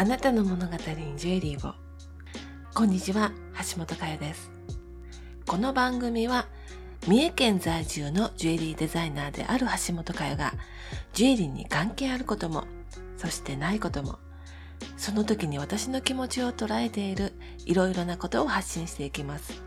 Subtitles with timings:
[0.00, 1.74] あなたの物語にジュエリーを。
[2.72, 3.32] こんにちは
[3.72, 4.48] 橋本佳代です。
[5.44, 6.46] この番組は
[7.08, 10.52] 三重県在住のジュエリーデザイナーである橋本佳代が
[11.14, 12.62] ジュエリーに関係あることも
[13.16, 14.20] そしてないことも
[14.96, 17.32] その時に私の気持ちを捉えている
[17.66, 19.60] いろいろなことを発信していきます。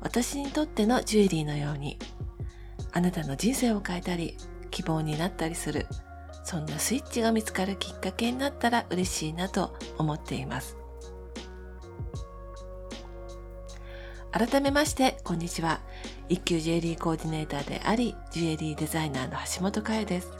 [0.00, 1.96] 私にとってのジュエリーのように
[2.90, 4.36] あなたの人生を変えたり
[4.72, 5.86] 希望になったりする
[6.48, 10.78] そんなスイッチが見つかるきっかけになったら嬉しいなと思っています。
[14.32, 15.82] 改めましてこんにちは。
[16.30, 20.32] 一級ジュエリーコーディネーターでありジュエリーデザイナーの橋本佳代です。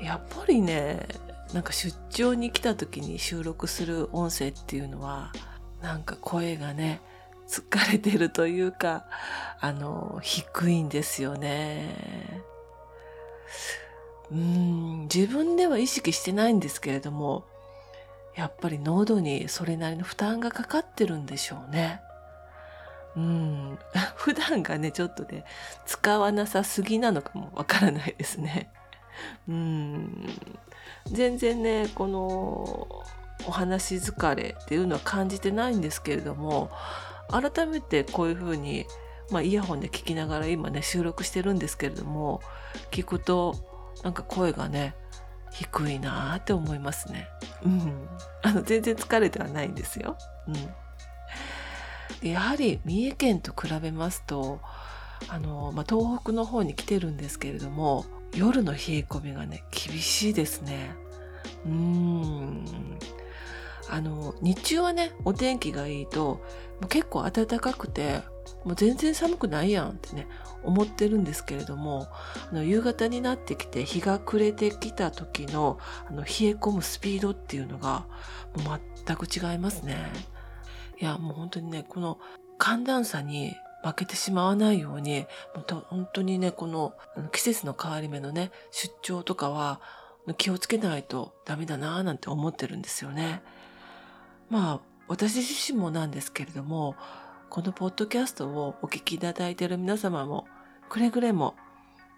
[0.00, 1.06] やっぱりね
[1.52, 5.32] なんか出張に来た時に収録する音声っていうのは
[5.82, 7.02] なんか声がね
[7.46, 9.04] 疲れてるというか
[9.60, 12.42] あの低いんですよね。
[14.30, 17.44] うん自分では意識してないんですけれども
[18.36, 22.00] やっぱり喉にそれなりの負担がかかってるんでしょうね。
[23.16, 23.78] うん、
[24.14, 25.44] 普段がねちょっとね
[25.86, 28.70] 使わなさすぎなのかもわからないですね。
[29.48, 30.28] うん
[31.10, 32.88] 全然ねこの
[33.46, 36.70] お話疲れっていうのは感じてないんですけれども
[37.28, 38.86] 改めてこういうふうに、
[39.30, 42.40] まあ、イヤホンで聞きながら今ね収録してるんですけれども
[42.90, 43.67] 聞くと
[44.02, 44.94] なんか声がね
[45.52, 47.28] 低いなって思いますね。
[47.64, 48.08] うん、
[48.42, 50.16] あの全然疲れてはないんですよ。
[50.46, 50.54] うん、
[52.20, 54.60] でやはり三重県と比べますと
[55.28, 58.04] あの、まあ、東北の方に来てるんですけれども
[58.34, 60.94] 夜の冷え込みがね厳しいですね。
[61.64, 62.98] うん
[63.90, 66.42] あの日中はねお天気がいいと
[66.88, 68.20] 結構暖かくて
[68.64, 70.26] もう全然寒くないやんってね
[70.62, 72.08] 思ってるんですけれども
[72.50, 75.78] あの夕方になってきて日が暮れてきた時の
[76.08, 78.06] あの冷え込むスピードっていうのが
[78.56, 79.96] もう全く違いますね。
[81.00, 82.18] いやもう本当にねこの
[82.58, 83.54] 寒暖差に
[83.84, 86.92] 負けてしまわないように本当にねこの
[87.32, 89.80] 季節の変わり目のね出張とかは
[90.36, 93.42] 気をつけないとダメだなぁなんて思ってるんですよね。
[94.50, 96.96] まあ私自身もなんですけれども
[97.50, 100.46] このポッドキャストをお聞きいただいている皆様も
[100.88, 101.54] くれぐれも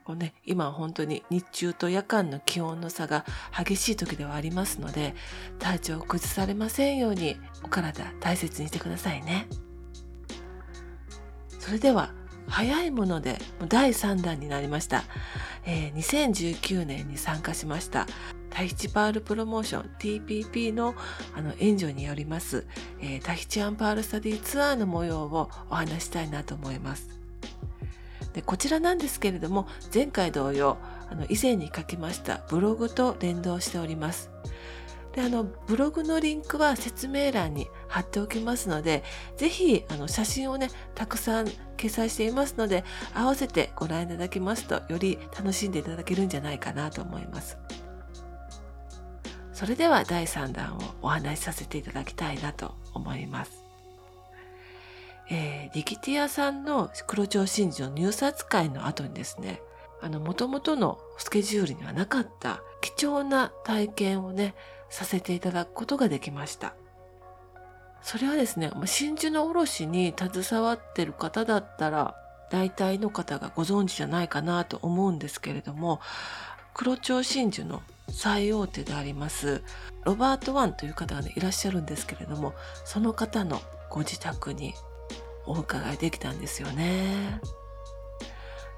[0.05, 3.25] こう、ね、今本当に日中と夜間の気温の差が
[3.57, 5.15] 激しい時ではありますので
[5.59, 9.47] 体調を崩されませんようにお体大切にしてくださいね。
[11.61, 12.13] それでは
[12.49, 15.05] 早いもので第3弾になりました、
[15.65, 18.09] えー、2019年に参加しました
[18.51, 20.95] タヒチパールプロモーション TPP の
[21.35, 22.67] あの援助によります、
[23.01, 27.09] えー、タヒチアンパールスタディツアーの模様をお話したいなと思います。
[28.33, 30.79] でこちらなんですけれども前回同様
[31.11, 34.31] あの以前に書きましたブログと連動しております。
[35.13, 39.03] であのブログのリンクは説明欄に貼っておきますので
[39.37, 47.59] ぜひあの写真をねたくさん掲載していますので合わせてご覧いただけますとより楽しんでいただけるんじゃないかなと思います。
[49.61, 53.63] それでは第3弾をお話しさせていただきたいなと思います。
[55.29, 59.61] えー、リキティアさんの黒蝶真珠の入札会の後にですね、
[60.01, 64.55] あの、元々のスケジュールにはなかった貴重な体験をね、
[64.89, 66.75] させていただくことができました。
[68.01, 72.15] それはですね、真珠の卸に携わってる方だったら、
[72.51, 76.01] 大体の方がご存知じゃないかなと思うんですけれども、
[76.73, 79.63] 黒蝶真珠の最大手であります
[80.05, 82.55] ロバート・ワンという方が、ね、いらっしゃるんですけれども
[82.85, 83.61] その方の
[83.91, 84.75] ご自宅に
[85.47, 87.41] お伺いできたんですよね。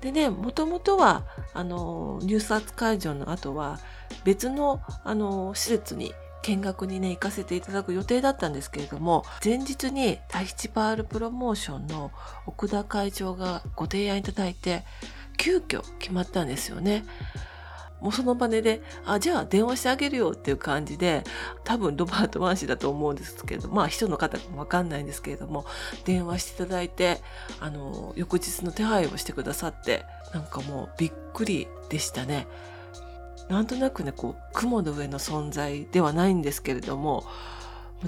[0.00, 3.78] でねもともとはあの入札会場の後は
[4.25, 6.12] 別のあの施設に
[6.43, 12.10] 見学にね行かせていただく予定だったんですけれども前日にタヒチパールプロモーションの
[12.47, 14.84] 奥田会長がご提案いただいて
[15.38, 17.05] 急遽決まったんですよね。
[18.02, 21.22] もうその場で、あ、じゃあ電話してあげるよっていう感じで、
[21.62, 25.64] 多分ロバート・ワン氏だと思うんですけれど、まあ秘書の方もわかんないんですけれども、
[26.04, 27.20] 電話していただいて、
[27.60, 30.04] あの、翌日の手配をしてくださって、
[30.34, 32.49] なんかもうびっくりでしたね。
[33.49, 37.25] なんとなくね、こう、雲の上の存在ではないんですけれども、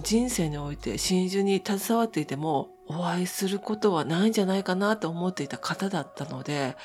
[0.03, 6.77] 人生において真珠に携わっていてもお会いすることはないんじゃないかなと思っていた方だったので、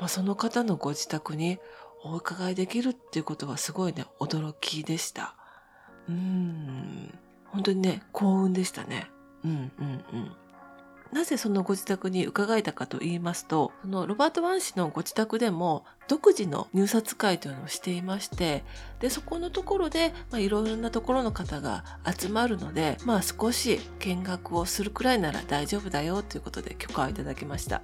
[0.00, 1.58] まあ、その方のご自宅に
[2.04, 5.34] お伺いできるっていうことはすごいね、驚きでした。
[6.08, 7.12] うん。
[7.46, 9.10] 本当にね、幸運でしたね。
[9.44, 10.32] うんうんうん。
[11.12, 18.62] なぜそのご自宅に伺えたかと言いますと、そのロバート・ワン氏のご自宅でも独自の入札会というのをしていまして、
[19.00, 21.84] で、そこのところで、まあ、いろいろなところの方が
[22.18, 27.82] 集まるので、まあ少し見学をするくらいなら大丈夫だよということで許可をいただきました。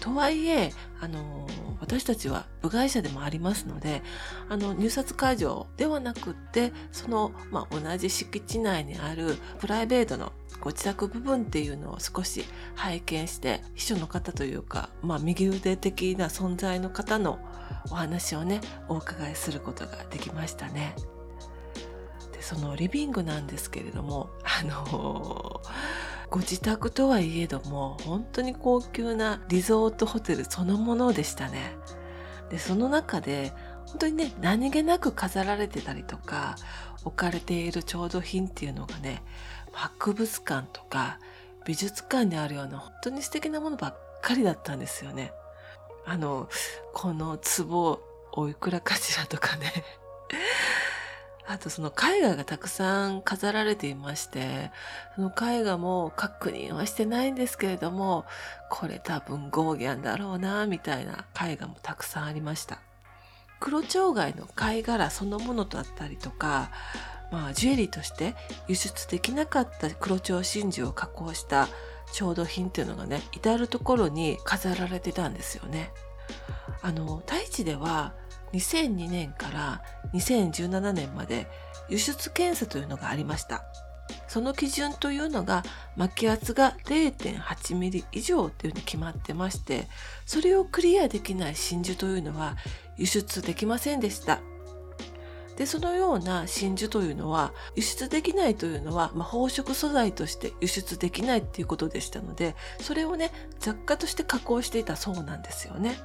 [0.00, 1.46] とはいえ、あの
[1.80, 4.02] 私たちは部外者でもありますので、
[4.48, 12.44] あの、入札会場ではなくって、その、まあ、同じ敷地内にあるプライベートのご自宅部分っていうのを少し
[12.74, 17.38] 拝見して、秘書の方というか、まあ、右腕的な存在の方の
[17.90, 20.94] お話をね、お伺いすることができましたね。
[22.32, 25.62] で、そのリビングなんですけれども、あの
[26.30, 31.76] ご自宅とはいえども、本当に高級なリゾートホテルそのものでしたね。
[32.50, 33.52] で、その中で、
[33.86, 36.56] 本当にね、何気なく飾られてたりとか、
[37.04, 39.22] 置かれている調度品っていうのがね、
[39.72, 41.18] 博物館とか
[41.64, 45.32] 美術館にあるような本当に素敵なものばっかりだったんですよね。
[46.04, 46.48] あの、
[46.92, 48.00] この壺
[48.32, 49.72] おいくらかしらとかね。
[51.48, 54.72] あとその絵画がたくさん飾られていまして、
[55.14, 58.24] その絵画も確認はしてないんですけれども、
[58.68, 62.80] これ多分ゴーギャンだろうな、みたいな絵画もたくさんありました。
[63.60, 66.70] 黒蝶貝の貝殻そのものだったりとか、
[67.30, 68.34] まあ、ジュエリーとして
[68.68, 71.68] 輸出できなかった黒蝶真珠を加工した
[72.12, 75.92] 調度品っていうのがね、至るところに飾られてたんですよね。
[76.82, 78.14] あの、太一では
[78.52, 79.82] 2002年から
[80.14, 81.48] 2017年まで
[81.88, 83.64] 輸出検査というのがありました。
[84.28, 85.64] その基準というのが
[85.96, 89.88] 巻圧が0.8ミリ以上というふうに決まってまして、
[90.24, 92.56] それをクリアできない真珠というのは
[92.96, 94.40] 輸出できませんでした。
[95.56, 105.98] で、そのような真珠というのは、輸出できないというのは、まあ、宝飾素材として輸出できないっていうことでしたので、それをね、雑貨として加工していたそうなんですよね。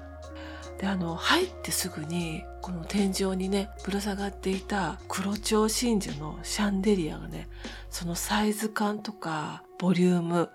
[0.78, 7.50] で、あの、入ってすぐに、この天井にね、ぶら下がっていた黒蝶真珠のシャンデリアがね、
[7.90, 10.50] そのサイズ感とか、ボリューム、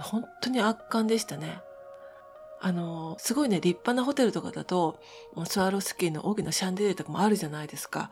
[0.00, 1.60] 本当に圧巻でしたね。
[2.60, 5.00] あの、すごいね、立派なホテルとかだと、
[5.46, 8.10] スワロスキーの大きなシャンデリアとかもあるじゃないですか。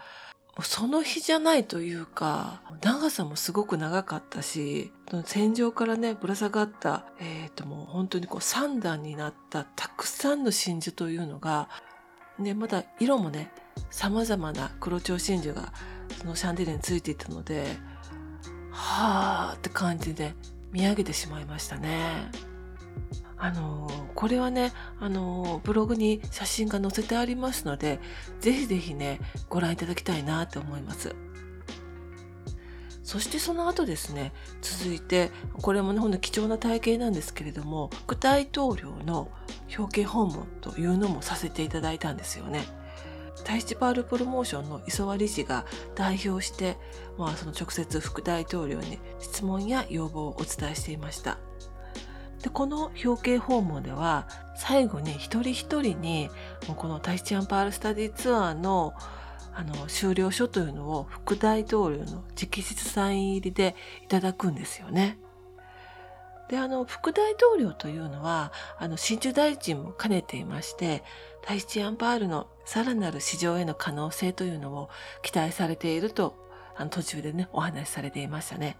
[0.63, 4.91] その日じゃないというか、長さもすごく長かったし、
[5.25, 11.69] 戦場からね、ぶら下がった、えっ、ー、ともう本当にこう三段になったたくさんの真珠というのが、
[12.39, 13.51] ね、まだ色もね、
[13.91, 15.73] 様々な黒蝶真珠が
[16.19, 17.67] そのシャンデリアについていたので、
[18.71, 20.35] はーって感じで
[20.73, 22.31] 見上げてしまいましたね。
[23.39, 28.01] あのこれはね、あのブログに写真が載せてありますので、
[28.41, 31.15] ぜひぜひね、ご覧いただきたいなと思います。
[33.03, 39.31] そしてその後ですね、続いて、これもね、ほんと貴重な体験なんですけれども、副大統領の
[39.79, 42.65] 表敬訪問というのもさせていただいたんですよね。
[43.45, 46.79] タイチパールプロモーションの磯和理事が代表して、
[47.17, 51.39] まあその直接副大統領に質問や要望をお伝えしていました。
[52.47, 56.31] でこの表敬訪問では最後に一人一人に
[56.77, 58.95] このタイチアンパールスタディツアーの
[59.53, 65.19] あの終了書というのを副大統領の直筆サイン入りでいただくんですよね。
[66.49, 71.03] で、あの、副大統領というのは、あの、真珠大臣も兼ねていまして、
[71.43, 74.91] タイチアンパールのさらなる市場への可能性というのを
[75.23, 76.37] 期待されていると、
[76.77, 78.77] あの、途中でね、お話しされていましたね。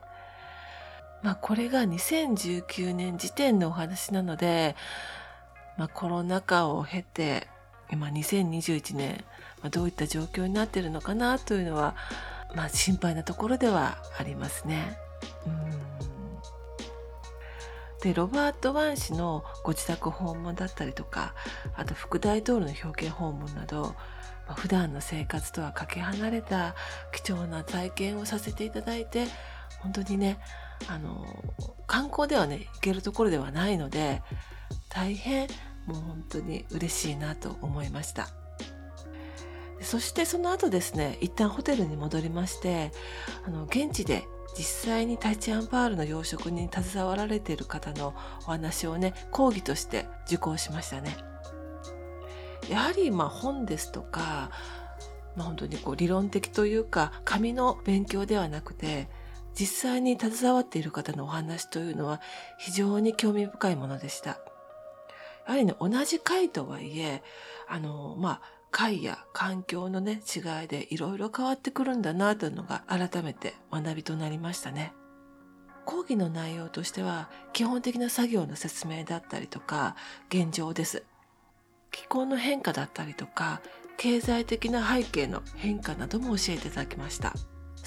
[1.23, 4.77] まあこれが2019年時点のお話なので、
[5.77, 7.49] まあコロナ禍を経て、
[7.91, 9.25] 今2021年、
[9.63, 11.95] まあ、どういった状況になっているのかなというのは、
[12.55, 14.99] まあ心配なところではありますね。
[18.03, 21.35] でロバート・ワン氏のご自宅訪問だったりとか
[21.75, 23.97] あと副大統領の表敬訪問など、
[24.47, 26.77] まあ、普段の生活とはかけ離れた
[27.13, 29.27] 貴重な体験をさせていただいて
[29.81, 30.39] 本当にね
[30.89, 31.27] あの
[31.87, 34.23] 観光ではね行けるところではないので
[34.89, 35.49] 大変
[35.87, 38.29] もう本当に嬉しいなと思いました。
[39.81, 42.93] そしてその後ですね一旦ホテルに戻りまして
[43.47, 44.25] あの現地で
[44.57, 48.15] 実際にタイチアンパールの養殖に携わられている方の
[48.47, 51.17] お話をね講義として受講しましたね。
[52.71, 54.51] やはりまあ本ですとか、
[55.37, 59.09] まあ、本当にこう理論的というか紙の勉強ではなくて
[59.59, 62.21] 実際に携わっている方のお話というのは
[62.59, 64.31] 非常に興味深いものでした。
[64.31, 67.23] やはりね、同じ貝とはいえ、
[67.69, 74.93] あの、まあ、貝や環境のね、違いでいろいろ変わってくるんだなというのが改めて学びとなりましたね。
[75.87, 79.95] 講義の内容としては基本的な作業の説明だったりとか
[80.29, 81.05] 現状です。
[81.93, 83.63] 気候の変化だったりとか
[83.97, 87.33] 経済的な背景の変化なども教えていただきました。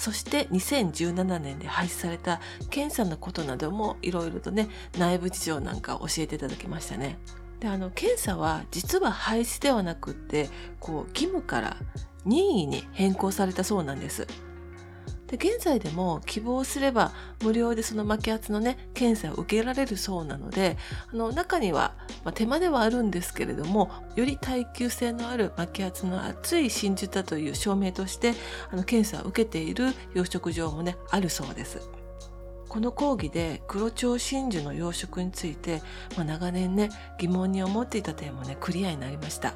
[0.00, 2.40] そして2017年で廃止された
[2.70, 7.18] 検査のことなどもいろいろとね内部事情なんか教えていただきましたね。
[7.60, 10.48] であの検査は実は廃止ではなくって
[10.80, 11.76] こう義務から
[12.24, 14.26] 任意に変更されたそうなんです。
[15.30, 17.12] で現在でも希望すれば
[17.44, 20.76] 無料でその巻き圧のね検査を受けられるそうなので
[21.12, 21.94] あの中には、
[22.24, 28.34] まあ、手間ではあるんですけれどもより耐久性のある巻圧の厚い真珠だという証明として
[28.72, 31.80] あの検査を受けている養殖場もねあるそうです。
[32.68, 35.82] この講義で黒蝶真珠の養殖について、
[36.16, 39.54] まあ、長年ね疑問に思っていた点もねクリアになりました。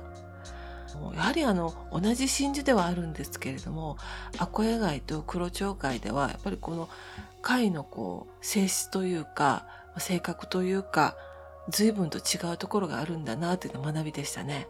[1.14, 3.96] やはりあの同じ真珠ではあるんですけれども
[4.38, 6.88] アコヤ貝と黒蝶貝ではやっぱりこの
[7.42, 9.66] 貝のこう性質というか
[9.98, 11.16] 性格というか
[11.68, 14.66] 随分と違うところがあるんだなというの学びでしたね。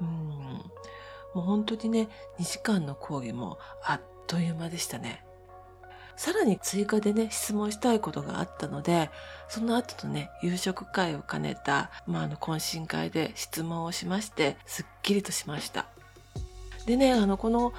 [0.00, 0.08] うん
[1.34, 2.08] もう本当にね
[2.38, 5.24] 2時間の講義もあっという間でしたね。
[6.18, 9.08] さらに追加でね、質問したいことがあったので、
[9.48, 15.86] その後とね、夕食会を兼ねた、まあ、あの、懇親会で質問をしまして、すっきりとしました。
[16.86, 17.72] でね、あの、この、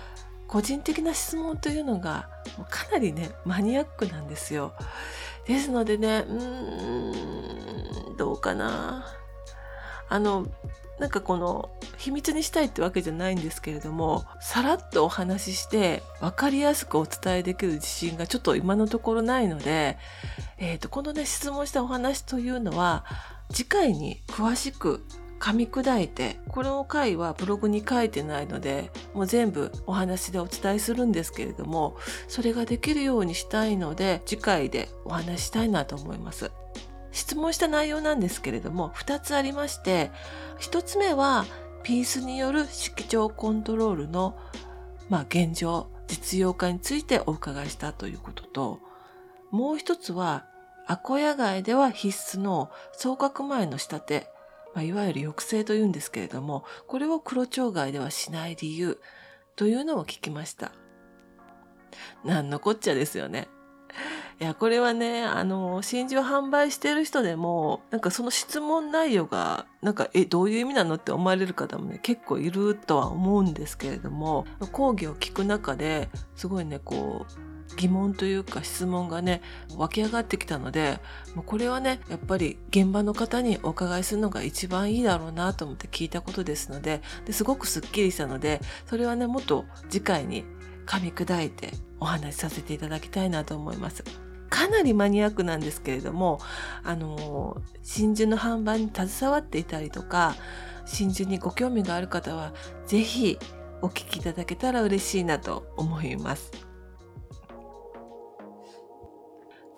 [0.47, 2.29] 個人的な質問というのが、
[2.69, 4.73] かなりね、マニアックなんですよ。
[5.45, 9.05] ですのでね、うーん、どうかな。
[10.09, 10.47] あの、
[10.99, 19.97] なんかこの秘密にしたいってわけじゃないんですけれどもさらっとお話しして分かりやすくお伝えできる自信がちょっと今のところないので、
[20.57, 23.05] えーと、このね質問したお話というのは
[23.51, 25.05] 次回に詳しく
[25.39, 31.95] 噛み砕いてこの回はブログに書いてないのでもう全部お話でお伝えするんですけれども
[32.27, 36.51] それができるようにしたいので次回でお話したいなと思います。
[37.11, 40.11] 質問した内容なんですけれども2つありまして
[40.59, 41.45] 1つ目は
[41.83, 44.37] ピースによる色調コントロールの、
[45.09, 48.79] まあ、現状実用化についてお伺いしたということと
[49.51, 50.45] もう一つは
[50.87, 54.27] アコヤ貝では必須の双角前の仕立て、
[54.73, 58.99] まあ、いわゆる抑制というんですけれどもこれを黒蝶貝ではしない理由
[59.55, 60.71] というのを聞きました。
[62.23, 63.47] なんのこっちゃですよね。
[64.39, 79.41] いや、これはね、あの、真珠を販売してる人でも、なんかその質問内容が、なんか、え、どういう意味なのって思われる方もね、結構いるとは思うんですけれども、講義を聞く中で、すごいね、こう、疑問というか質問がね、
[79.77, 80.99] 湧き上がってきたので、
[81.35, 90.45] もうこれはね、やっぱり現場の方にお伺いするのが一番いいだろうなと思って聞いたことですので、ですごくスッキリしたので、それはね、もっと次回に
[90.85, 94.03] 噛み砕いてお話しさせていただきたいなと思います。
[94.49, 96.39] かなりマニアックなんですけれども、
[96.83, 100.35] あの、真珠の販売に携わっていたりとか、
[100.85, 102.53] 真珠にご興味がある方は、
[102.85, 103.37] ぜひ
[103.81, 106.51] お聞きいただけたら嬉しいなと思います。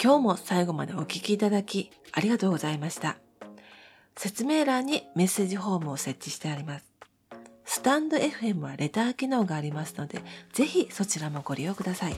[0.02, 3.18] 今日も最後までお聞きいただきありがとうございました。
[4.16, 6.91] 説明欄にメッセージフォームを設置してあります。
[7.74, 12.16] スタンド FM はレター機能がありますので、ぜひそちらもご利用ください。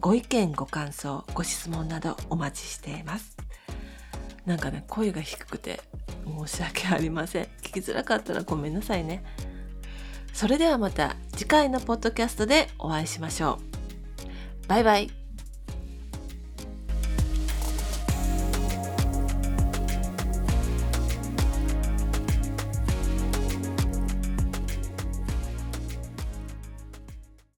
[0.00, 3.36] ご意見、ご感想、ご質問などお待ちしています。
[4.46, 5.82] なんかね、声が低くて
[6.46, 7.44] 申し訳ありません。
[7.60, 9.22] 聞きづらかったらごめんなさいね。
[10.32, 13.58] それではまた次回のポッドキャストでお会いしましょ
[14.64, 14.66] う。
[14.66, 15.17] バイバイ。